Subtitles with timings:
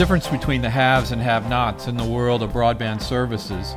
[0.00, 3.74] difference between the haves and have nots in the world of broadband services.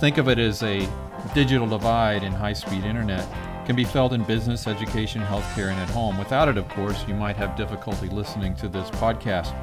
[0.00, 0.88] Think of it as a
[1.34, 3.28] digital divide in high speed internet.
[3.66, 6.16] Can be felt in business, education, healthcare, and at home.
[6.16, 9.54] Without it, of course, you might have difficulty listening to this podcast.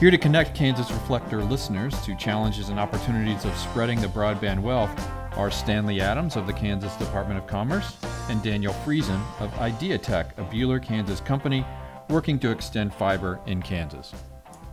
[0.00, 4.90] Here to connect Kansas Reflector listeners to challenges and opportunities of spreading the broadband wealth
[5.36, 7.96] are Stanley Adams of the Kansas Department of Commerce
[8.28, 11.64] and Daniel Friesen of IdeaTek, a Buhler, Kansas company
[12.08, 14.12] working to extend fiber in Kansas.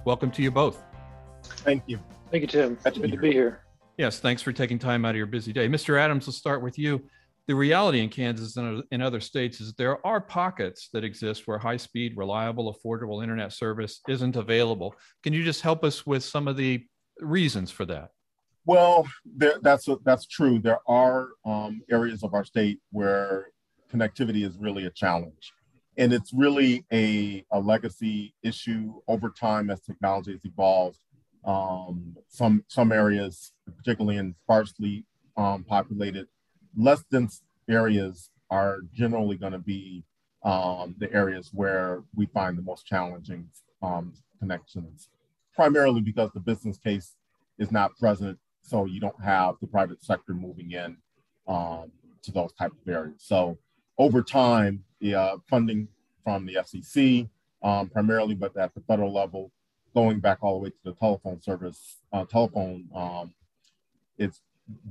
[0.05, 0.86] Welcome to you both.
[1.43, 1.99] Thank you.
[2.31, 2.77] Thank you, Tim.
[2.83, 3.61] Good to be here.
[3.97, 5.67] Yes, thanks for taking time out of your busy day.
[5.67, 5.99] Mr.
[5.99, 7.01] Adams, let's start with you.
[7.47, 11.57] The reality in Kansas and in other states is there are pockets that exist where
[11.57, 14.93] high speed, reliable, affordable internet service isn't available.
[15.23, 16.85] Can you just help us with some of the
[17.21, 18.09] reasons for that?
[18.65, 20.59] Well, there, that's a, that's true.
[20.59, 23.47] There are um, areas of our state where
[23.91, 25.53] connectivity is really a challenge,
[25.97, 30.99] and it's really a, a legacy issue over time as technology has evolved.
[31.47, 35.05] Um, some some areas, particularly in sparsely
[35.37, 36.27] um, populated,
[36.75, 40.03] less dense areas, are generally going to be
[40.43, 43.49] um, the areas where we find the most challenging
[43.81, 45.09] um, connections,
[45.55, 47.15] primarily because the business case
[47.57, 50.97] is not present, so you don't have the private sector moving in
[51.47, 51.91] um,
[52.23, 53.15] to those type of areas.
[53.19, 53.57] So
[53.97, 55.87] over time, the uh, funding
[56.23, 57.29] from the FCC,
[57.63, 59.51] um, primarily, but at the federal level,
[59.93, 63.33] going back all the way to the telephone service, uh, telephone, um,
[64.17, 64.41] it's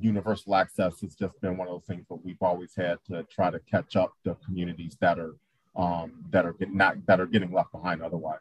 [0.00, 3.50] universal access has just been one of those things that we've always had to try
[3.50, 5.36] to catch up the communities that are
[5.77, 8.41] um, that are get, not that are getting left behind otherwise.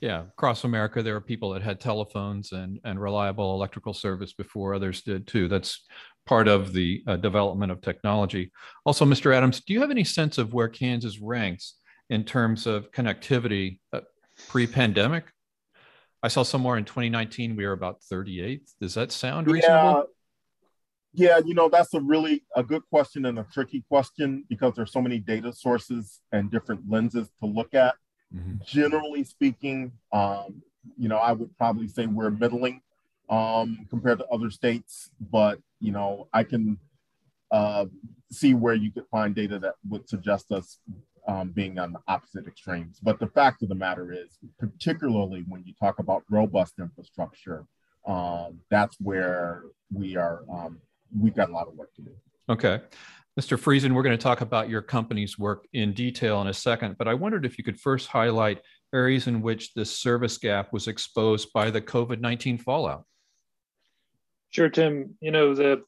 [0.00, 4.74] Yeah, across America, there are people that had telephones and and reliable electrical service before
[4.74, 5.48] others did too.
[5.48, 5.84] That's
[6.26, 8.52] part of the uh, development of technology.
[8.84, 9.34] Also, Mr.
[9.34, 11.74] Adams, do you have any sense of where Kansas ranks
[12.10, 14.00] in terms of connectivity uh,
[14.48, 15.24] pre-pandemic?
[16.22, 18.74] I saw somewhere in 2019 we were about 38th.
[18.80, 20.08] Does that sound reasonable?
[21.14, 24.74] Yeah, yeah, you know that's a really a good question and a tricky question because
[24.74, 27.96] there's so many data sources and different lenses to look at.
[28.34, 28.56] Mm-hmm.
[28.64, 30.62] Generally speaking, um,
[30.96, 32.80] you know, I would probably say we're middling
[33.28, 36.78] um, compared to other states, but you know, I can
[37.50, 37.86] uh,
[38.30, 40.78] see where you could find data that would suggest us
[41.28, 42.98] um, being on the opposite extremes.
[43.02, 47.64] But the fact of the matter is, particularly when you talk about robust infrastructure,
[48.06, 49.62] um, that's where
[49.92, 50.42] we are.
[50.52, 50.80] Um,
[51.18, 52.10] we've got a lot of work to do.
[52.48, 52.80] Okay.
[53.40, 53.56] Mr.
[53.56, 57.08] Friesen, we're going to talk about your company's work in detail in a second, but
[57.08, 58.60] I wondered if you could first highlight
[58.94, 63.04] areas in which this service gap was exposed by the COVID 19 fallout.
[64.50, 65.14] Sure, Tim.
[65.20, 65.82] You know, the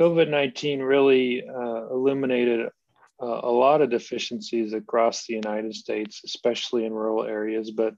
[0.00, 2.70] COVID 19 really uh, illuminated
[3.22, 7.94] uh, a lot of deficiencies across the United States, especially in rural areas, but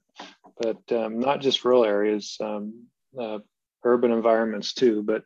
[0.60, 2.86] but um, not just rural areas, um,
[3.18, 3.38] uh,
[3.84, 5.02] urban environments too.
[5.02, 5.22] But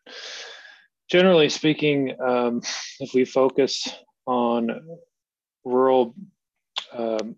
[1.10, 2.62] generally speaking, um,
[3.00, 3.88] if we focus
[4.26, 4.70] on
[5.64, 6.14] rural
[6.92, 7.36] um,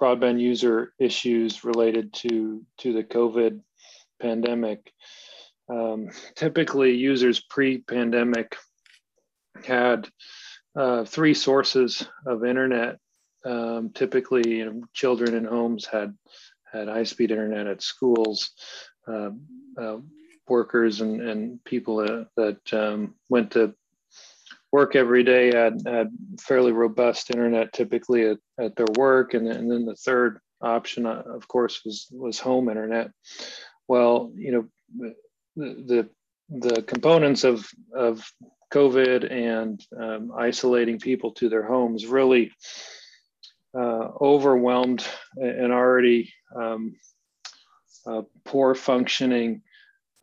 [0.00, 3.60] broadband user issues related to to the COVID
[4.20, 4.92] pandemic,
[5.70, 8.56] um, typically users pre-pandemic
[9.64, 10.08] had
[10.76, 12.98] uh, three sources of internet.
[13.44, 16.14] Um, typically, you know, children in homes had
[16.72, 18.50] had high speed internet at schools.
[19.06, 19.30] Uh,
[19.76, 19.98] uh,
[20.48, 23.74] workers and, and people that, that um, went to
[24.70, 26.10] work every day had, had
[26.40, 29.34] fairly robust internet typically at, at their work.
[29.34, 33.10] And, and then the third option, uh, of course, was, was home internet.
[33.88, 34.64] Well, you know,
[34.98, 35.14] the,
[35.56, 36.08] the,
[36.48, 38.24] the components of, of
[38.72, 42.52] COVID and um, isolating people to their homes really
[43.74, 45.06] uh, overwhelmed
[45.36, 46.94] an already um,
[48.06, 49.62] uh, poor functioning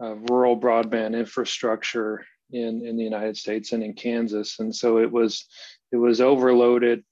[0.02, 4.60] uh, rural broadband infrastructure in, in the United States and in Kansas.
[4.60, 5.46] And so it was
[5.92, 7.04] it was overloaded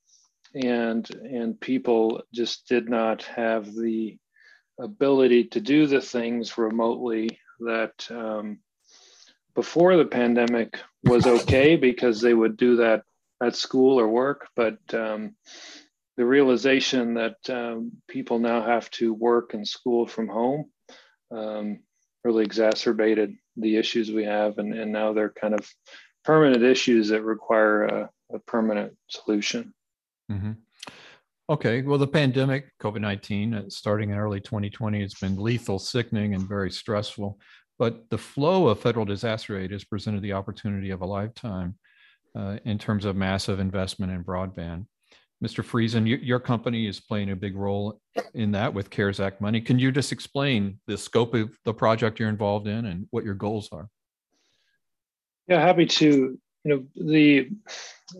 [0.55, 4.17] and and people just did not have the
[4.79, 8.59] ability to do the things remotely that um,
[9.57, 13.01] before the pandemic was okay because they would do that
[13.43, 15.35] at school or work, but um,
[16.15, 20.69] the realization that um, people now have to work and school from home
[21.31, 21.79] um,
[22.23, 25.67] really exacerbated the issues we have, and, and now they're kind of
[26.23, 29.73] permanent issues that require a, a permanent solution.
[30.31, 30.51] Mm-hmm.
[31.49, 36.35] Okay, well, the pandemic, COVID 19, uh, starting in early 2020, has been lethal, sickening,
[36.35, 37.39] and very stressful.
[37.79, 41.75] But the flow of federal disaster aid has presented the opportunity of a lifetime
[42.35, 44.85] uh, in terms of massive investment in broadband.
[45.43, 45.63] Mr.
[45.63, 48.01] Friesen, your, your company is playing a big role
[48.33, 49.61] in that with CARES Act money.
[49.61, 53.35] Can you just explain the scope of the project you're involved in and what your
[53.35, 53.87] goals are?
[55.47, 56.39] Yeah, happy to.
[56.63, 57.49] You know, the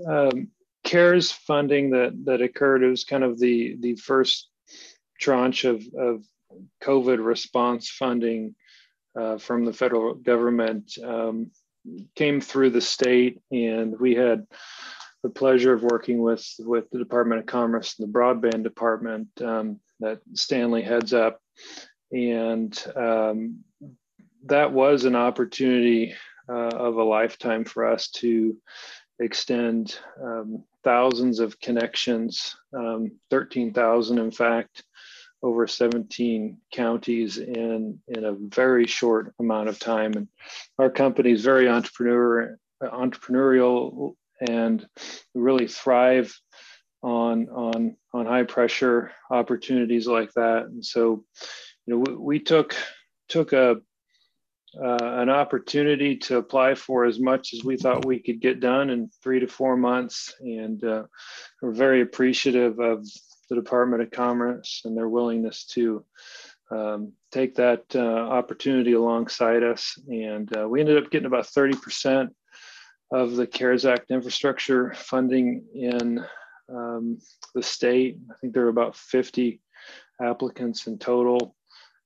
[0.08, 0.50] um,
[0.84, 4.50] CARES funding that that occurred was kind of the the first
[5.20, 6.24] tranche of of
[6.82, 8.56] COVID response funding
[9.18, 11.52] uh, from the federal government um,
[12.16, 14.46] came through the state, and we had
[15.24, 19.80] the pleasure of working with with the Department of Commerce and the broadband department um,
[20.00, 21.42] that Stanley heads up,
[22.12, 23.64] and um,
[24.46, 26.14] that was an opportunity
[26.50, 28.56] uh, of a lifetime for us to
[29.20, 34.84] extend um, thousands of connections, um, 13,000 in fact,
[35.44, 40.14] over 17 counties in, in a very short amount of time.
[40.14, 40.28] And
[40.80, 44.16] our company is very entrepreneur, entrepreneurial
[44.48, 44.88] and
[45.34, 46.36] really thrive
[47.02, 50.66] on, on, on high pressure opportunities like that.
[50.66, 51.24] And so,
[51.86, 52.76] you know, we, we took,
[53.30, 53.78] took a,
[54.80, 58.90] uh, an opportunity to apply for as much as we thought we could get done
[58.90, 60.34] in three to four months.
[60.40, 61.04] And uh,
[61.62, 63.08] we're very appreciative of
[63.50, 66.04] the Department of Commerce and their willingness to
[66.70, 69.98] um, take that uh, opportunity alongside us.
[70.08, 72.30] And uh, we ended up getting about 30%
[73.12, 76.24] of the CARES Act infrastructure funding in
[76.70, 77.20] um,
[77.56, 78.18] the state.
[78.30, 79.62] I think there were about 50
[80.22, 81.56] applicants in total.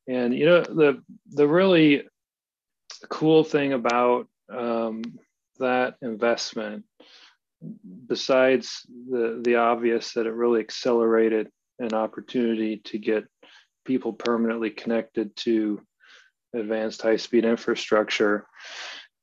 [0.08, 1.02] And you know the
[1.32, 2.04] the really
[3.10, 5.04] cool thing about um,
[5.60, 6.86] that investment
[8.08, 11.50] besides the the obvious that it really accelerated
[11.80, 13.26] an opportunity to get
[13.86, 15.82] people permanently connected to
[16.54, 18.46] advanced high speed infrastructure.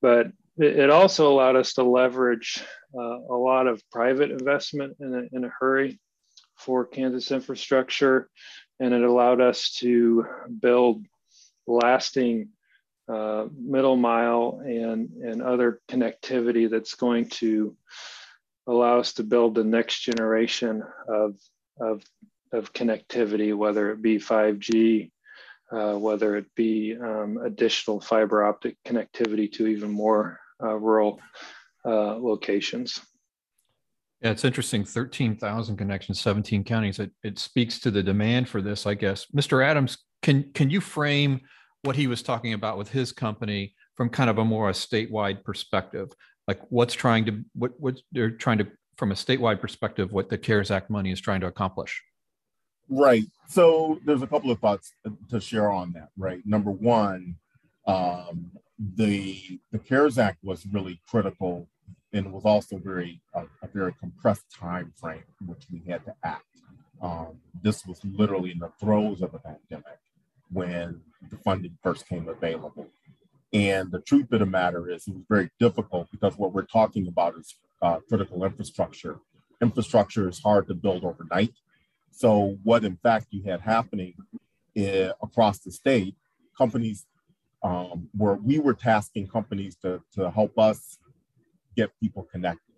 [0.00, 2.62] But it also allowed us to leverage
[2.96, 6.00] uh, a lot of private investment in a, in a hurry
[6.56, 8.29] for Kansas infrastructure.
[8.81, 10.26] And it allowed us to
[10.61, 11.05] build
[11.67, 12.49] lasting
[13.08, 17.76] uh, middle mile and, and other connectivity that's going to
[18.69, 21.35] allow us to build the next generation of,
[21.81, 22.05] of,
[22.53, 25.11] of connectivity, whether it be 5G,
[25.73, 31.20] uh, whether it be um, additional fiber optic connectivity to even more uh, rural
[31.85, 33.00] uh, locations.
[34.20, 34.85] Yeah, it's interesting.
[34.85, 36.99] 13,000 connections, 17 counties.
[36.99, 39.26] It, it speaks to the demand for this, I guess.
[39.35, 39.64] Mr.
[39.64, 41.41] Adams, can, can you frame
[41.82, 45.44] what he was talking about with his company from kind of a more a statewide
[45.44, 46.11] perspective?
[46.49, 48.67] Like what's trying to what what they're trying to
[48.97, 52.03] from a statewide perspective what the cares act money is trying to accomplish?
[52.89, 53.25] Right.
[53.49, 54.93] So there's a couple of thoughts
[55.31, 56.41] to share on that right?
[56.45, 57.37] Number one
[57.87, 58.50] um,
[58.97, 61.69] the the cares act was really critical
[62.15, 66.05] and it was also very a, a very compressed time frame in which we had
[66.06, 66.45] to act.
[67.03, 69.99] Um, this was literally in the throes of the pandemic
[70.50, 71.00] when
[71.31, 72.87] the funding first came available
[73.53, 77.09] and the truth of the matter is, it was very difficult because what we're talking
[77.09, 79.21] about is uh, critical infrastructure.
[79.62, 81.53] Infrastructure is hard to build overnight.
[82.11, 84.15] So, what in fact you had happening
[84.79, 86.15] uh, across the state,
[86.56, 87.06] companies
[87.62, 90.99] um, were we were tasking companies to, to help us
[91.77, 92.75] get people connected.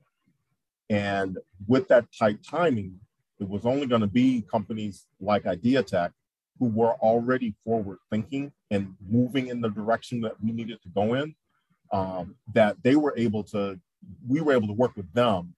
[0.89, 3.01] And with that tight timing,
[3.39, 6.13] it was only going to be companies like IdeaTek
[6.61, 11.15] who were already forward thinking and moving in the direction that we needed to go
[11.15, 11.35] in,
[11.91, 13.81] um, that they were able to,
[14.29, 15.55] we were able to work with them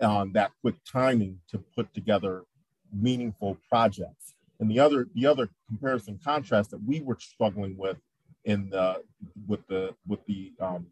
[0.00, 2.44] on that quick timing to put together
[2.92, 4.34] meaningful projects.
[4.60, 7.98] And the other, the other comparison contrast that we were struggling with
[8.44, 9.02] in the
[9.48, 10.86] with the with the um,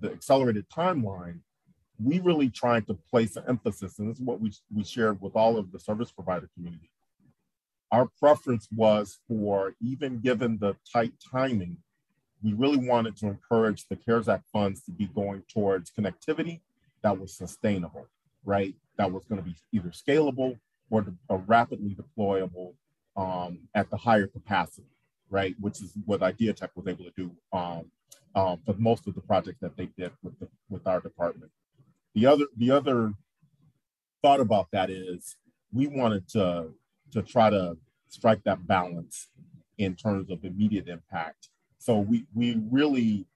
[0.00, 1.40] the accelerated timeline,
[2.00, 5.34] we really tried to place an emphasis, and this is what we we shared with
[5.34, 6.90] all of the service provider community
[7.90, 11.78] our preference was for, even given the tight timing,
[12.42, 16.60] we really wanted to encourage the CARES Act funds to be going towards connectivity
[17.02, 18.06] that was sustainable,
[18.44, 18.74] right?
[18.96, 20.58] That was going to be either scalable
[20.90, 22.74] or, or rapidly deployable
[23.16, 24.88] um, at the higher capacity,
[25.30, 25.54] right?
[25.60, 27.90] Which is what IdeaTek was able to do um,
[28.34, 31.50] um, for most of the projects that they did with, the, with our department.
[32.14, 33.14] The other, the other
[34.22, 35.36] thought about that is
[35.72, 36.72] we wanted to
[37.12, 37.76] to try to
[38.08, 39.28] strike that balance
[39.78, 41.48] in terms of immediate impact.
[41.78, 43.26] So we we really,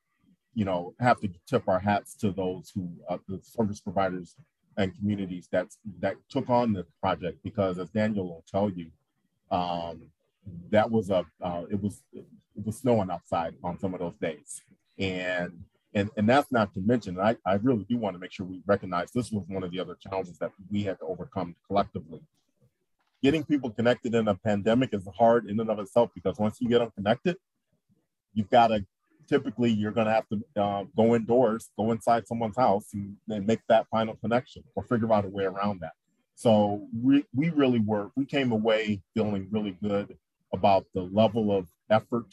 [0.54, 4.34] you know, have to tip our hats to those who uh, the service providers
[4.76, 5.68] and communities that
[6.00, 8.88] that took on the project because, as Daniel will tell you,
[9.50, 10.10] um,
[10.70, 12.26] that was a uh, it was it
[12.64, 14.62] was snowing outside on some of those days,
[14.98, 15.52] and
[15.94, 18.62] And, and that's not to mention, I, I really do want to make sure we
[18.66, 22.22] recognize this was one of the other challenges that we had to overcome collectively.
[23.22, 26.68] Getting people connected in a pandemic is hard in and of itself because once you
[26.68, 27.36] get them connected,
[28.34, 28.84] you've got to
[29.28, 33.60] typically you're going to have to uh, go indoors, go inside someone's house and, make
[33.68, 35.92] that final connection or figure out a way around that.
[36.34, 40.16] So we, we really were, we came away feeling really good
[40.52, 42.26] about the level of effort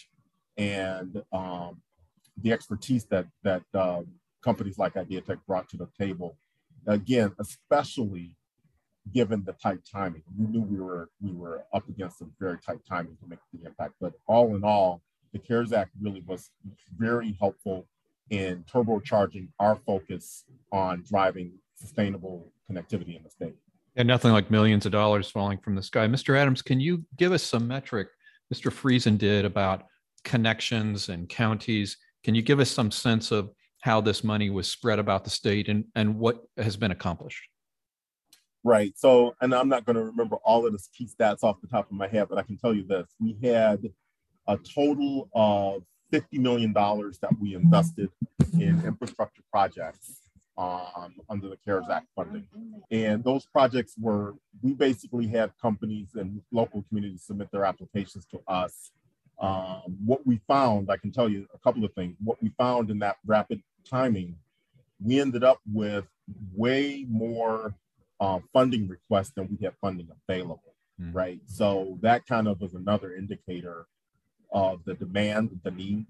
[0.57, 1.81] and um,
[2.41, 4.01] the expertise that that uh,
[4.43, 6.37] companies like IdeaTek brought to the table.
[6.87, 8.35] Again, especially
[9.13, 12.79] given the tight timing, we knew we were we were up against some very tight
[12.87, 13.93] timing to make the impact.
[13.99, 15.01] But all in all,
[15.33, 16.51] the CARES Act really was
[16.97, 17.87] very helpful
[18.29, 23.55] in turbocharging our focus on driving sustainable connectivity in the state.
[23.95, 26.07] And nothing like millions of dollars falling from the sky.
[26.07, 26.37] Mr.
[26.37, 28.09] Adams, can you give us some metric
[28.53, 28.71] Mr.
[28.71, 29.83] Friesen did about
[30.23, 31.97] connections and counties?
[32.23, 33.49] Can you give us some sense of
[33.81, 37.48] how this money was spread about the state and, and what has been accomplished?
[38.63, 38.93] Right.
[38.97, 41.89] So, and I'm not going to remember all of the key stats off the top
[41.89, 43.07] of my head, but I can tell you this.
[43.19, 43.89] We had
[44.47, 48.09] a total of $50 million that we invested
[48.53, 50.19] in infrastructure projects
[50.57, 52.47] um, under the CARES Act funding.
[52.91, 58.41] And those projects were, we basically had companies and local communities submit their applications to
[58.47, 58.91] us
[59.39, 62.17] um, what we found, I can tell you a couple of things.
[62.23, 64.35] What we found in that rapid timing,
[65.03, 66.05] we ended up with
[66.53, 67.73] way more
[68.19, 71.13] uh, funding requests than we had funding available, mm.
[71.13, 71.39] right?
[71.45, 73.87] So that kind of was another indicator
[74.51, 76.05] of the demand, the need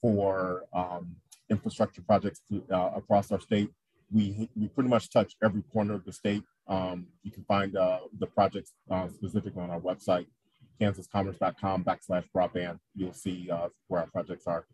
[0.00, 1.16] for um,
[1.50, 3.70] infrastructure projects to, uh, across our state.
[4.12, 6.42] We, we pretty much touch every corner of the state.
[6.68, 10.26] Um, you can find uh, the projects uh, specifically on our website
[10.80, 12.78] kansascommerce.com backslash broadband.
[12.94, 14.66] You'll see uh, where our projects are,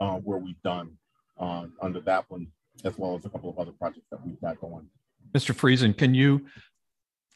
[0.00, 0.96] uh, where we've done
[1.38, 2.48] uh, under that one,
[2.84, 4.88] as well as a couple of other projects that we've got going.
[5.34, 5.54] Mr.
[5.54, 6.46] Friesen, can you,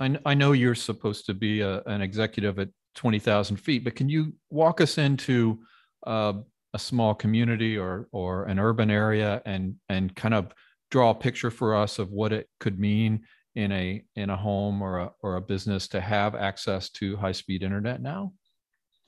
[0.01, 4.09] I, I know you're supposed to be a, an executive at 20,000 feet, but can
[4.09, 5.59] you walk us into
[6.07, 6.35] uh,
[6.75, 10.53] a small community or, or an urban area and, and kind of
[10.91, 13.25] draw a picture for us of what it could mean
[13.57, 17.33] in a in a home or a or a business to have access to high
[17.33, 18.33] speed internet now?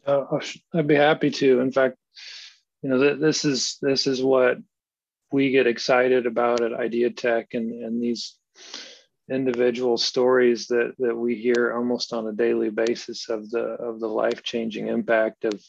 [0.06, 0.24] Uh,
[0.74, 1.60] I'd be happy to.
[1.60, 1.96] In fact,
[2.82, 4.56] you know, th- this is this is what
[5.30, 8.37] we get excited about at IdeaTek and and these
[9.30, 14.08] individual stories that that we hear almost on a daily basis of the of the
[14.08, 15.62] life changing impact of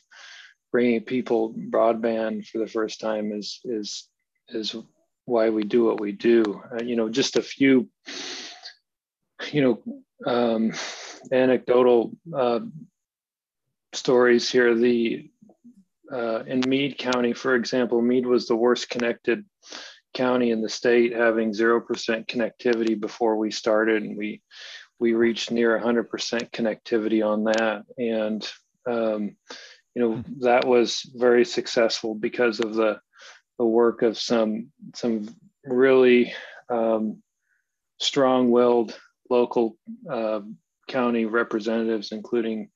[0.71, 4.07] bringing people broadband for the first time is is
[4.49, 4.75] is
[5.25, 6.61] why we do what we do.
[6.71, 7.87] Uh, you know, just a few
[9.51, 10.73] you know, um,
[11.31, 12.59] anecdotal uh,
[13.93, 14.75] stories here.
[14.75, 15.29] The
[16.11, 19.45] uh, in Meade County, for example, Meade was the worst connected
[20.19, 24.41] county in the state, having zero percent connectivity before we started, and we
[24.99, 26.09] we reached near 100%
[26.51, 28.45] connectivity on that, and
[28.85, 29.37] um,
[29.95, 32.99] you know that was very successful because of the
[33.57, 35.33] the work of some some
[35.63, 36.33] really
[36.69, 37.23] um,
[37.99, 38.99] strong-willed
[39.29, 39.77] local
[40.11, 40.41] uh,
[40.89, 42.69] county representatives, including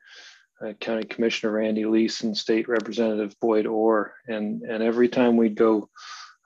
[0.66, 4.14] uh, County Commissioner Randy Lease and State Representative Boyd Orr.
[4.28, 5.90] And, and every time we'd go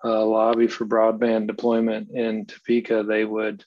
[0.04, 3.64] uh, lobby for broadband deployment in Topeka, they would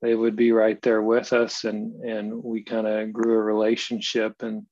[0.00, 4.42] they would be right there with us, and and we kind of grew a relationship,
[4.42, 4.66] and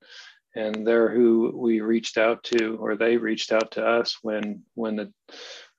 [0.54, 4.96] and they're who we reached out to, or they reached out to us when when
[4.96, 5.12] the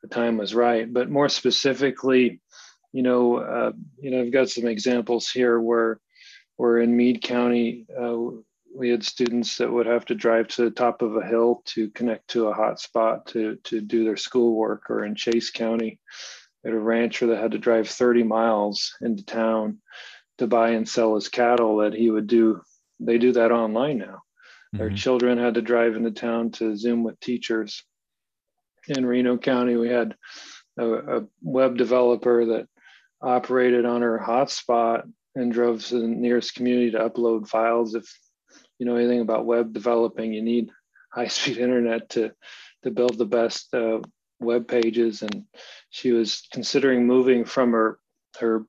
[0.02, 0.92] the time was right.
[0.92, 2.42] But more specifically,
[2.94, 6.00] you know, uh, you know, I've got some examples here where,
[6.56, 8.18] where in Meade County, uh,
[8.78, 11.90] we had students that would have to drive to the top of a hill to
[11.90, 16.00] connect to a hotspot to to do their schoolwork, or in Chase County,
[16.66, 19.80] at a rancher that had to drive 30 miles into town
[20.38, 21.78] to buy and sell his cattle.
[21.78, 22.62] That he would do.
[23.00, 24.06] They do that online now.
[24.06, 24.78] Mm-hmm.
[24.78, 27.84] Their children had to drive into town to Zoom with teachers.
[28.88, 30.16] In Reno County, we had
[30.78, 32.68] a, a web developer that
[33.22, 37.96] operated on her hotspot and drove to the nearest community to upload files.
[37.96, 38.08] If
[38.80, 40.72] you know anything about web developing, you need
[41.12, 42.32] high speed internet to
[42.84, 44.00] to build the best uh,
[44.40, 45.22] web pages.
[45.22, 45.46] And
[45.90, 48.00] she was considering moving from her
[48.40, 48.66] her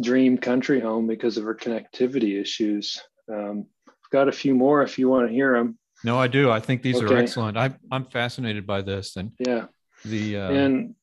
[0.00, 3.00] dream country home because of her connectivity issues.
[3.30, 5.78] Um, I've got a few more if you want to hear them.
[6.04, 6.50] No, I do.
[6.50, 7.14] I think these okay.
[7.14, 7.56] are excellent.
[7.56, 9.16] I, I'm fascinated by this.
[9.16, 9.66] And yeah,
[10.04, 10.94] the uh, and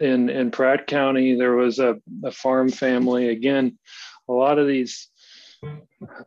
[0.00, 3.28] in in Pratt County, there was a, a farm family.
[3.28, 3.78] Again,
[4.28, 5.08] a lot of these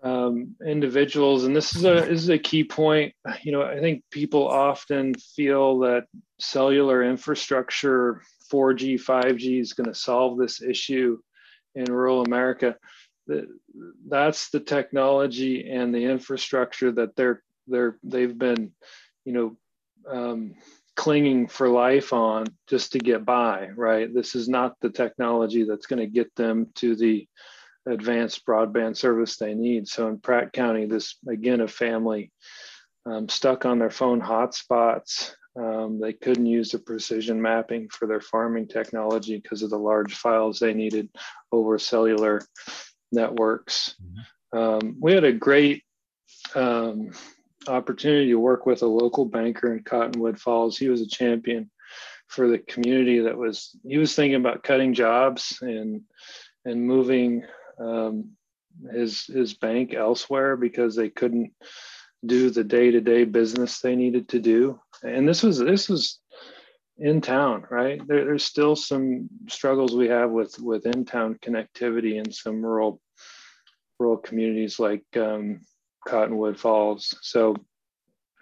[0.04, 3.14] um, individuals, and this is a this is a key point.
[3.44, 6.06] You know, I think people often feel that
[6.40, 8.22] cellular infrastructure,
[8.52, 11.20] 4G, 5G, is going to solve this issue
[11.76, 12.76] in rural America.
[14.08, 18.72] That's the technology and the infrastructure that they're they're they've been,
[19.26, 19.58] you know,
[20.10, 20.56] um,
[20.96, 23.70] clinging for life on just to get by.
[23.76, 24.14] Right.
[24.14, 27.28] This is not the technology that's going to get them to the
[27.90, 29.88] advanced broadband service they need.
[29.88, 32.32] So in Pratt County, this again a family
[33.06, 35.32] um, stuck on their phone hotspots.
[35.60, 40.16] Um, they couldn't use the precision mapping for their farming technology because of the large
[40.16, 41.10] files they needed
[41.52, 42.42] over cellular
[43.12, 43.96] networks.
[44.02, 44.58] Mm-hmm.
[44.58, 45.84] Um, we had a great
[46.56, 47.12] um,
[47.68, 50.78] opportunity to work with a local banker in Cottonwood Falls.
[50.78, 51.70] He was a champion
[52.28, 56.02] for the community that was he was thinking about cutting jobs and
[56.64, 57.44] and moving
[57.80, 58.32] um,
[58.92, 61.52] his his bank elsewhere because they couldn't
[62.26, 64.80] do the day-to-day business they needed to do.
[65.04, 66.20] And this was this was
[66.98, 68.06] in town right?
[68.08, 73.02] There, there's still some struggles we have with with in-town connectivity in some rural
[74.00, 75.62] rural communities like um,
[76.08, 77.18] cottonwood falls.
[77.22, 77.56] So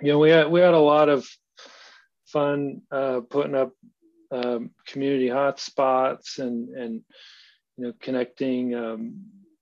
[0.01, 1.27] you know we had we had a lot of
[2.25, 3.71] fun uh, putting up
[4.31, 7.01] um, community hotspots and and
[7.77, 9.21] you know, connecting um,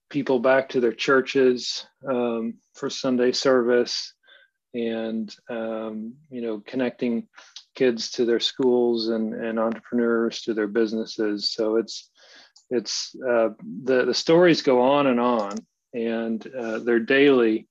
[0.10, 4.14] people back to their churches um, for Sunday service,
[4.74, 7.28] and um, you know, connecting
[7.76, 11.52] kids to their schools and, and entrepreneurs to their businesses.
[11.52, 12.10] So it's
[12.70, 13.50] it's uh,
[13.84, 15.56] the the stories go on and on,
[15.94, 17.68] and uh, they're daily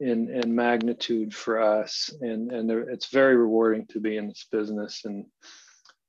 [0.00, 5.02] in in magnitude for us, and and it's very rewarding to be in this business
[5.04, 5.26] and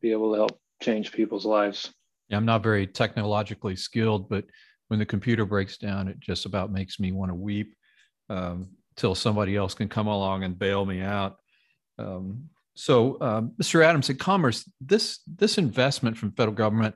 [0.02, 1.94] be able to help change people's lives.
[2.32, 4.46] I'm not very technologically skilled, but
[4.88, 7.76] when the computer breaks down, it just about makes me want to weep
[8.30, 11.38] um, till somebody else can come along and bail me out.
[11.98, 13.84] Um, so, um, Mr.
[13.84, 16.96] Adams, at Commerce, this this investment from federal government,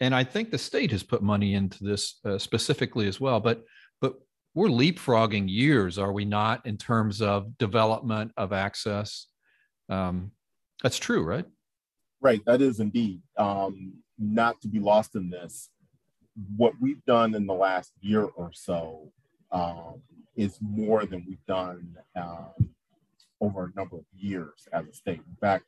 [0.00, 3.38] and I think the state has put money into this uh, specifically as well.
[3.40, 3.64] But
[4.00, 4.14] but
[4.54, 9.26] we're leapfrogging years, are we not, in terms of development of access?
[9.90, 10.32] Um,
[10.82, 11.44] that's true, right?
[12.20, 13.22] Right, that is indeed.
[13.36, 15.70] Um, not to be lost in this,
[16.56, 19.12] what we've done in the last year or so
[19.52, 20.02] um,
[20.36, 22.70] is more than we've done um,
[23.40, 25.20] over a number of years as a state.
[25.28, 25.64] In fact,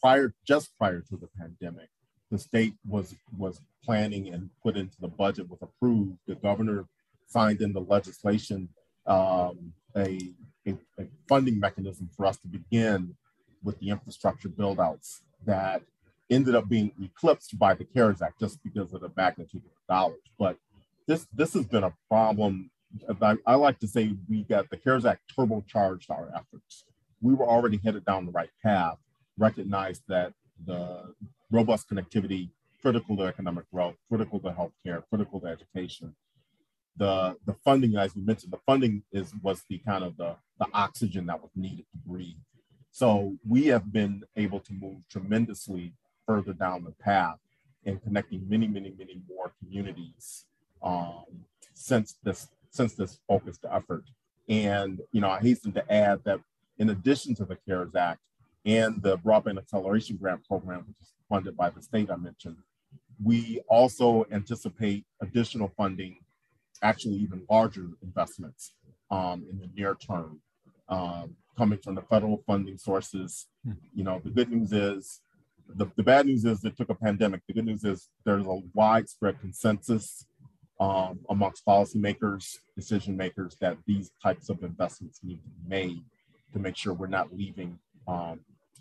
[0.00, 1.88] prior, just prior to the pandemic,
[2.30, 6.18] the state was was planning and put into the budget was approved.
[6.26, 6.86] The governor
[7.26, 8.68] signed in the legislation
[9.06, 10.18] um, a,
[10.66, 13.14] a, a funding mechanism for us to begin
[13.62, 15.82] with the infrastructure buildouts that
[16.30, 19.94] ended up being eclipsed by the CARES Act just because of the magnitude of the
[19.94, 20.20] dollars.
[20.38, 20.56] But
[21.06, 22.70] this this has been a problem.
[23.20, 26.84] I, I like to say we got the CARES Act turbocharged our efforts.
[27.20, 28.98] We were already headed down the right path,
[29.38, 30.32] recognized that
[30.66, 31.14] the
[31.50, 36.14] robust connectivity, critical to economic growth, critical to healthcare, critical to education.
[36.96, 40.66] The the funding, as we mentioned, the funding is was the kind of the, the
[40.72, 42.36] oxygen that was needed to breathe.
[42.94, 45.92] So we have been able to move tremendously
[46.28, 47.38] further down the path
[47.82, 50.44] in connecting many, many, many more communities
[50.80, 51.24] um,
[51.74, 54.04] since this since this focused effort.
[54.48, 56.38] And you know, I hasten to add that
[56.78, 58.20] in addition to the CARES Act
[58.64, 62.58] and the Broadband Acceleration Grant Program, which is funded by the state I mentioned,
[63.20, 66.18] we also anticipate additional funding,
[66.80, 68.74] actually even larger investments
[69.10, 70.40] um, in the near term,
[70.88, 73.46] um, coming from the federal funding sources.
[73.64, 73.72] Hmm.
[73.94, 75.20] You know, the good news is
[75.68, 77.40] the, the bad news is it took a pandemic.
[77.46, 80.26] The good news is there's a widespread consensus
[80.80, 86.02] um, amongst policymakers, decision makers, that these types of investments need to be made
[86.52, 88.40] to make sure we're not leaving, um,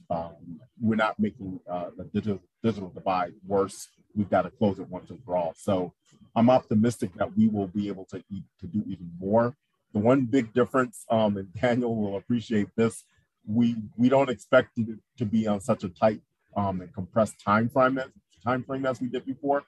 [0.10, 3.90] um, we're not making uh, the digital, digital divide worse.
[4.16, 5.54] We've got to close it once and for all.
[5.58, 5.94] So
[6.36, 9.56] I'm optimistic that we will be able to, eat, to do even more.
[9.94, 13.04] The one big difference, um, and Daniel will appreciate this,
[13.46, 16.22] we we don't expect it to be on such a tight
[16.56, 18.08] um, and compressed time frame as,
[18.44, 19.64] time frame as we did before.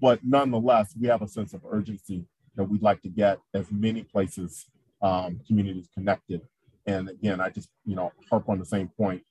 [0.00, 2.24] But nonetheless, we have a sense of urgency
[2.56, 4.66] that we'd like to get as many places,
[5.02, 6.42] um, communities connected.
[6.86, 9.22] And again, I just you know harp on the same point.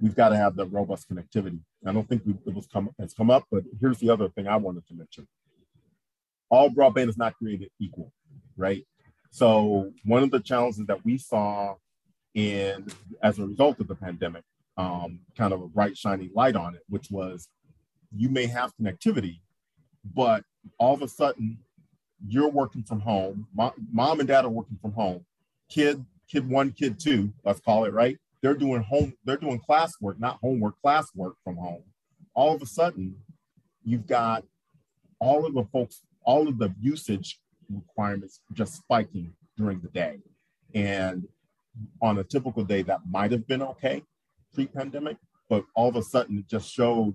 [0.00, 1.60] We've got to have the robust connectivity.
[1.86, 4.56] I don't think it was come has come up, but here's the other thing I
[4.56, 5.28] wanted to mention.
[6.50, 8.12] All broadband is not created equal,
[8.56, 8.84] right?
[9.32, 11.76] So one of the challenges that we saw
[12.34, 12.86] in
[13.22, 14.44] as a result of the pandemic
[14.76, 17.48] um, kind of a bright, shiny light on it, which was
[18.14, 19.40] you may have connectivity,
[20.14, 20.44] but
[20.78, 21.58] all of a sudden
[22.28, 25.24] you're working from home, mom, mom and dad are working from home,
[25.70, 28.18] kid, kid one, kid two, let's call it right.
[28.42, 31.84] They're doing home, they're doing classwork, not homework, classwork from home.
[32.34, 33.16] All of a sudden,
[33.82, 34.44] you've got
[35.20, 37.40] all of the folks, all of the usage
[37.74, 40.18] requirements just spiking during the day.
[40.74, 41.26] And
[42.00, 44.02] on a typical day, that might have been okay
[44.54, 45.16] pre-pandemic,
[45.48, 47.14] but all of a sudden it just showed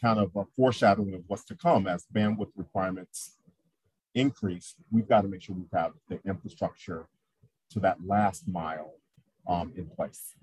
[0.00, 3.36] kind of a foreshadowing of what's to come as bandwidth requirements
[4.14, 4.74] increase.
[4.90, 7.06] We've got to make sure we have the infrastructure
[7.70, 8.94] to that last mile
[9.48, 10.34] um, in place.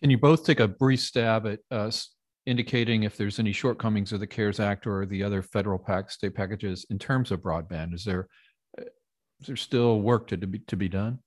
[0.00, 1.90] Can you both take a brief stab at uh,
[2.46, 6.34] indicating if there's any shortcomings of the CARES Act or the other federal pack, state
[6.34, 7.94] packages in terms of broadband?
[7.94, 8.28] Is there
[8.78, 11.20] is there still work to, to be to be done?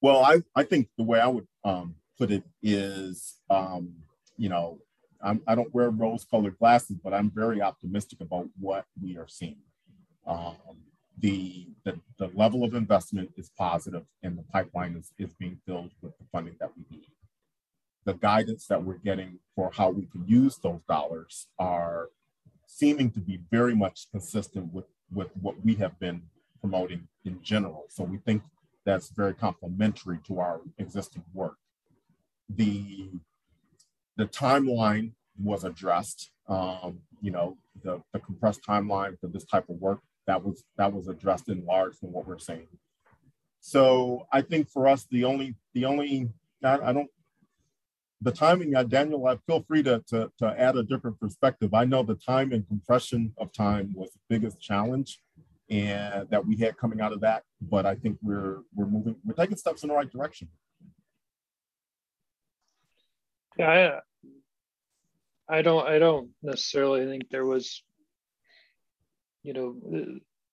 [0.00, 3.92] Well, I, I think the way I would um, put it is, um,
[4.36, 4.78] you know,
[5.22, 9.18] I'm, I do not wear rose colored glasses, but I'm very optimistic about what we
[9.18, 9.58] are seeing.
[10.26, 10.56] Um,
[11.18, 15.90] the, the, the level of investment is positive and the pipeline is, is being filled
[16.00, 17.08] with the funding that we need.
[18.06, 22.08] The guidance that we're getting for how we can use those dollars are
[22.66, 26.22] seeming to be very much consistent with, with what we have been
[26.60, 27.86] promoting in general.
[27.88, 28.42] So we think
[28.84, 31.56] that's very complementary to our existing work.
[32.48, 33.10] The,
[34.16, 36.30] the timeline was addressed.
[36.48, 40.92] Um, you know, the, the compressed timeline for this type of work that was that
[40.92, 42.68] was addressed in large from what we're saying.
[43.60, 46.28] So I think for us, the only the only
[46.64, 47.10] I, I don't
[48.22, 51.72] the timing, uh, Daniel, I feel free to, to, to add a different perspective.
[51.72, 55.20] I know the time and compression of time was the biggest challenge
[55.70, 59.34] and that we had coming out of that, but I think we're we're moving, we're
[59.34, 60.48] taking steps in the right direction.
[63.56, 64.00] Yeah,
[65.48, 67.82] I, I don't I don't necessarily think there was
[69.42, 69.76] you know,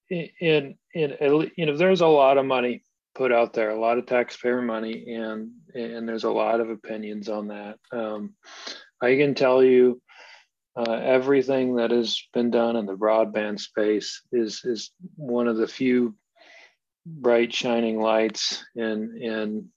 [0.10, 2.84] in in you know, there's a lot of money
[3.18, 7.28] put out there, a lot of taxpayer money, and and there's a lot of opinions
[7.30, 7.80] on that.
[7.92, 8.36] Um,
[9.02, 10.00] I can tell you,
[10.76, 15.68] uh, everything that has been done in the broadband space is is one of the
[15.68, 16.16] few
[17.06, 19.70] bright shining lights in in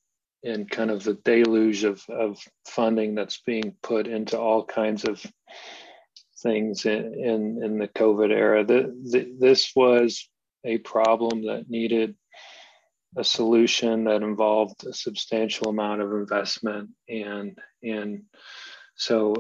[0.42, 5.24] in kind of the deluge of, of funding that's being put into all kinds of
[6.42, 8.64] things in, in, in the COVID era.
[8.64, 10.26] The, the, this was
[10.64, 12.16] a problem that needed
[13.16, 16.90] a solution that involved a substantial amount of investment.
[17.08, 18.22] And, and
[18.94, 19.34] so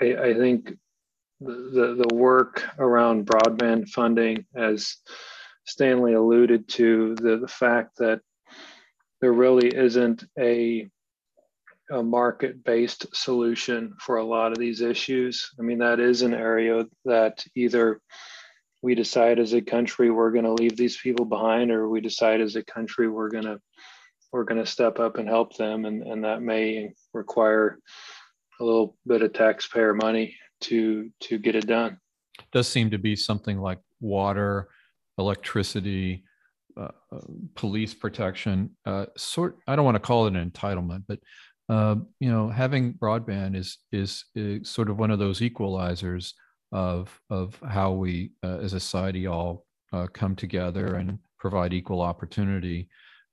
[0.00, 0.76] I, I, think
[1.40, 4.96] the, the work around broadband funding, as
[5.64, 8.20] Stanley alluded to, the, the fact that
[9.20, 10.90] there really isn't a
[11.90, 15.50] a market based solution for a lot of these issues.
[15.58, 18.00] I mean, that is an area that either
[18.82, 22.40] we decide as a country we're going to leave these people behind, or we decide
[22.40, 23.58] as a country we're going to
[24.32, 27.78] we're going to step up and help them, and, and that may require
[28.60, 31.98] a little bit of taxpayer money to to get it done.
[32.52, 34.68] Does seem to be something like water,
[35.18, 36.24] electricity,
[36.76, 37.20] uh, uh,
[37.54, 38.70] police protection.
[38.86, 41.18] Uh, sort I don't want to call it an entitlement, but
[41.68, 46.32] uh, you know, having broadband is, is, is sort of one of those equalizers
[46.72, 52.00] of of how we uh, as a society all uh, come together and provide equal
[52.00, 52.88] opportunity.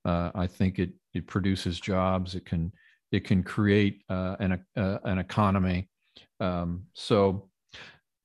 [0.06, 2.36] Uh, I think it it produces jobs.
[2.36, 2.72] It can
[3.12, 5.90] it can create uh, an uh, an economy.
[6.40, 7.50] Um, so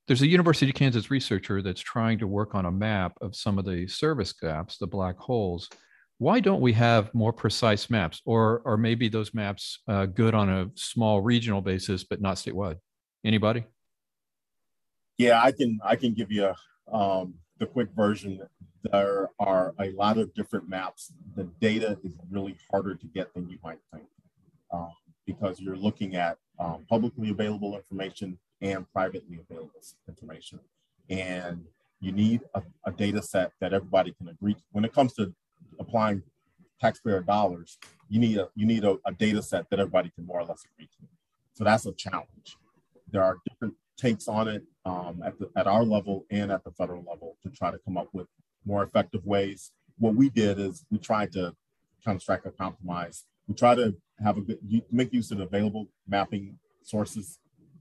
[0.06, 3.58] there's a University of Kansas researcher that's trying to work on a map of some
[3.58, 5.68] of the service gaps, the black holes,
[6.18, 10.48] why don't we have more precise maps or or maybe those maps uh, good on
[10.48, 12.76] a small regional basis but not statewide
[13.24, 13.64] anybody
[15.18, 18.40] yeah i can i can give you a, um, the quick version
[18.82, 23.48] there are a lot of different maps the data is really harder to get than
[23.48, 24.04] you might think
[24.72, 24.92] um,
[25.26, 30.60] because you're looking at um, publicly available information and privately available information
[31.08, 31.64] and
[32.00, 34.60] you need a, a data set that everybody can agree to.
[34.72, 35.32] when it comes to
[35.80, 36.22] applying
[36.80, 40.40] taxpayer dollars, you need a you need a, a data set that everybody can more
[40.40, 41.06] or less agree to.
[41.54, 42.56] So that's a challenge.
[43.10, 46.70] There are different takes on it um, at the at our level and at the
[46.72, 48.26] federal level to try to come up with
[48.64, 49.72] more effective ways.
[49.98, 51.54] What we did is we tried to
[52.04, 53.24] kind of strike a compromise.
[53.46, 54.58] We try to have a good
[54.90, 57.38] make use of available mapping sources,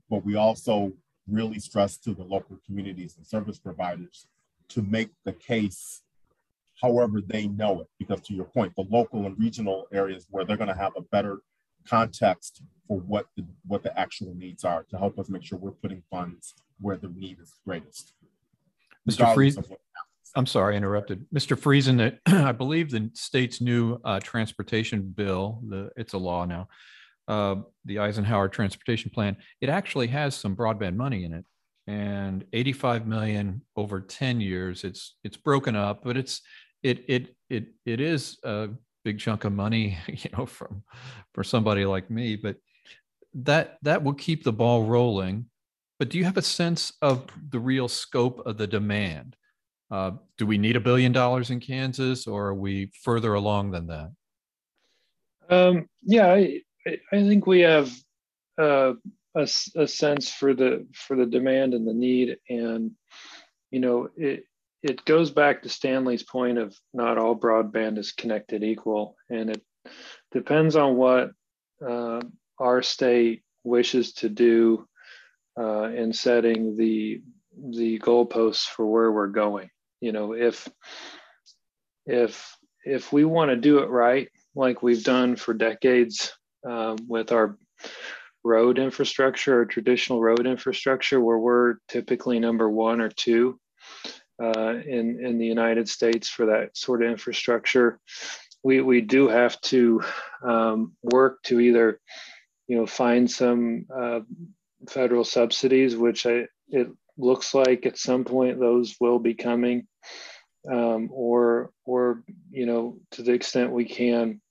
[0.10, 0.94] but we also
[1.28, 4.28] really stress to the local communities and service providers
[4.70, 6.02] to make the case
[6.82, 7.88] however they know it.
[7.98, 11.02] Because to your point, the local and regional areas where they're going to have a
[11.02, 11.40] better
[11.88, 15.72] context for what the, what the actual needs are to help us make sure we're
[15.72, 18.14] putting funds where the need is greatest.
[19.10, 19.34] Mr.
[19.34, 19.66] Fried,
[20.36, 21.26] I'm sorry, I interrupted.
[21.34, 21.58] Mr.
[21.58, 26.68] Friesen, I believe the state's new uh, transportation bill, the, it's a law now,
[27.28, 31.46] uh, the Eisenhower Transportation Plan, it actually has some broadband money in it
[31.88, 34.84] and 85 million over 10 years.
[34.84, 36.42] It's it's broken up, but it's
[36.82, 38.70] it it it it is a
[39.04, 40.84] big chunk of money, you know, from
[41.34, 42.36] for somebody like me.
[42.36, 42.58] But
[43.34, 45.46] that that will keep the ball rolling.
[46.00, 49.36] But do you have a sense of the real scope of the demand?
[49.92, 53.88] Uh, do we need a billion dollars in Kansas, or are we further along than
[53.88, 54.12] that?
[55.50, 57.92] Um, yeah, I, I think we have
[58.60, 58.94] uh,
[59.36, 62.92] a, a sense for the for the demand and the need, and
[63.72, 64.46] you know it
[64.84, 69.64] it goes back to Stanley's point of not all broadband is connected equal, and it
[70.32, 71.32] depends on what
[71.86, 72.20] uh,
[72.60, 74.86] our state wishes to do
[75.58, 77.22] uh, in setting the
[77.70, 79.70] the goalposts for where we're going.
[80.02, 80.68] You know, if
[82.06, 86.34] if if we want to do it right, like we've done for decades
[86.68, 87.58] um, with our
[88.44, 93.58] road infrastructure or traditional road infrastructure, where we're typically number one or two
[94.44, 98.00] uh, in in the United States for that sort of infrastructure,
[98.64, 100.02] we we do have to
[100.44, 102.00] um, work to either
[102.68, 104.20] you know find some uh,
[104.90, 109.88] federal subsidies, which I, it looks like at some point those will be coming,
[110.70, 114.42] um, or or you know to the extent we can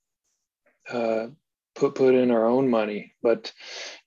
[0.91, 1.27] uh,
[1.75, 3.15] put put in our own money.
[3.23, 3.53] But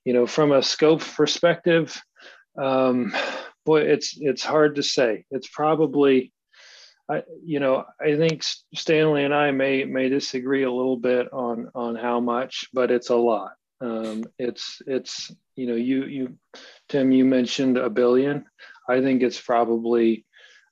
[0.04, 2.00] you know, from a scope perspective,
[2.58, 3.14] um,
[3.66, 5.26] boy, it's it's hard to say.
[5.30, 6.32] It's probably,
[7.10, 11.70] I you know, I think Stanley and I may may disagree a little bit on
[11.74, 13.52] on how much, but it's a lot.
[13.82, 16.38] Um, it's it's you know you you
[16.88, 18.46] Tim you mentioned a billion.
[18.88, 20.24] I think it's probably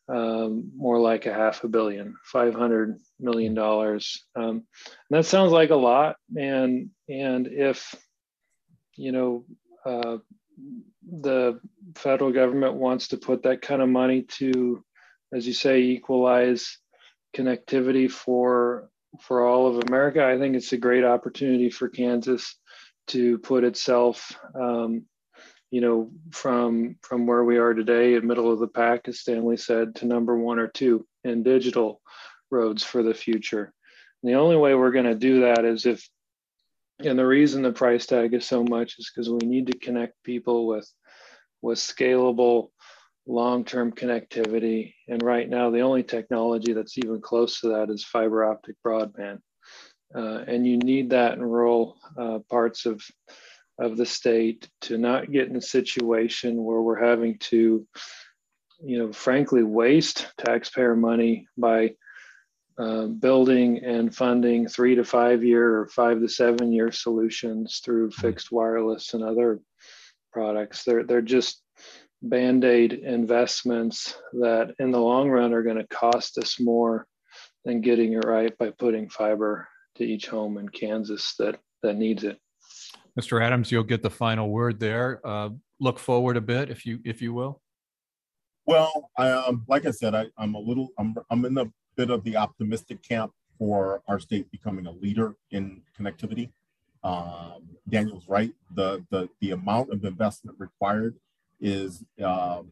[0.09, 4.25] um, more like a half a billion, five hundred million dollars.
[4.37, 4.65] Um,
[5.11, 7.95] that sounds like a lot, and and if
[8.97, 9.45] you know
[9.85, 10.19] uh,
[11.09, 11.61] the
[11.95, 14.85] federal government wants to put that kind of money to,
[15.33, 16.79] as you say, equalize
[17.37, 18.89] connectivity for
[19.21, 22.57] for all of America, I think it's a great opportunity for Kansas
[23.09, 25.05] to put itself um,
[25.75, 29.57] you know, from from where we are today in middle of the pack, as Stanley
[29.57, 32.01] said, to number one or two in digital
[32.49, 33.73] roads for the future.
[34.23, 36.09] And the only way we're going to do that is if,
[37.01, 40.23] and the reason the price tag is so much is because we need to connect
[40.23, 40.89] people with
[41.63, 42.69] with scalable
[43.27, 44.95] long-term connectivity.
[45.09, 49.39] And right now, the only technology that's even close to that is fiber optic broadband.
[50.15, 53.03] Uh, and you need that in rural uh, parts of
[53.79, 57.85] of the state to not get in a situation where we're having to,
[58.85, 61.91] you know, frankly, waste taxpayer money by
[62.79, 68.09] uh, building and funding three to five year or five to seven year solutions through
[68.09, 68.21] mm-hmm.
[68.21, 69.61] fixed wireless and other
[70.33, 70.85] products.
[70.85, 71.63] They're, they're just
[72.23, 77.07] band aid investments that in the long run are going to cost us more
[77.65, 82.25] than getting it right by putting fiber to each home in Kansas that, that needs
[82.25, 82.39] it.
[83.19, 83.41] Mr.
[83.41, 85.21] Adams, you'll get the final word there.
[85.25, 87.61] Uh, look forward a bit, if you if you will.
[88.67, 92.11] Well, I, um, like I said, I, am a little, I'm, I'm in a bit
[92.11, 96.51] of the optimistic camp for our state becoming a leader in connectivity.
[97.03, 98.53] Um, Daniel's right.
[98.75, 101.17] The, the the amount of investment required
[101.61, 102.71] is um,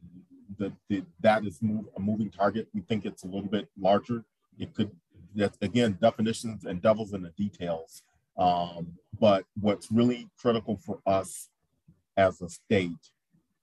[0.59, 2.69] the, the that is move, a moving target.
[2.75, 4.25] We think it's a little bit larger.
[4.59, 4.91] It could,
[5.35, 8.03] that's again definitions and devils in the details.
[8.39, 11.49] Um, but what's really critical for us
[12.17, 13.11] as a state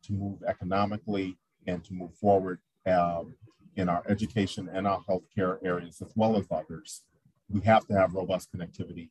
[0.03, 3.33] to move economically and to move forward um,
[3.75, 7.03] in our education and our healthcare areas, as well as others,
[7.49, 9.09] we have to have robust connectivity.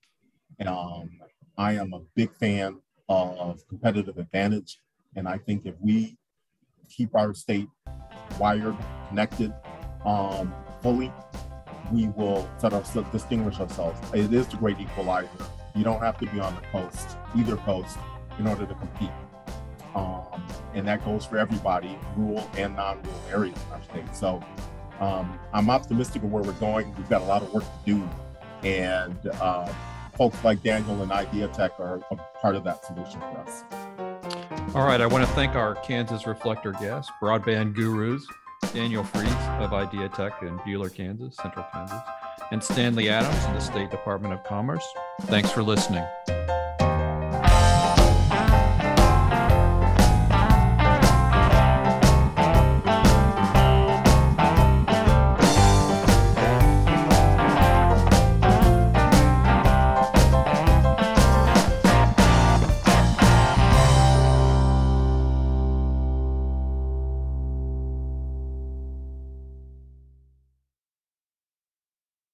[0.59, 1.11] And um,
[1.57, 4.81] I am a big fan of competitive advantage.
[5.17, 6.17] And I think if we
[6.89, 7.69] keep our state
[8.39, 8.77] wired,
[9.09, 9.53] connected
[10.05, 11.13] um, fully,
[11.93, 13.99] we will set ourselves, distinguish ourselves.
[14.13, 15.29] It is the great equalizer.
[15.75, 17.99] You don't have to be on the coast, either coast,
[18.39, 19.11] in order to compete.
[19.95, 20.47] Um,
[20.79, 24.15] and that goes for everybody, rural and non-rural areas in our state.
[24.15, 24.41] So
[25.01, 26.95] um, I'm optimistic of where we're going.
[26.97, 28.09] We've got a lot of work to do,
[28.63, 29.71] and uh,
[30.15, 33.65] folks like Daniel and IdeaTek are a part of that solution for us.
[34.75, 38.27] All right, I want to thank our Kansas Reflector guests, broadband gurus,
[38.73, 39.29] Daniel Fries
[39.63, 42.01] of IdeaTek in Buhler, Kansas, Central Kansas,
[42.51, 44.87] and Stanley Adams in the State Department of Commerce.
[45.23, 46.05] Thanks for listening.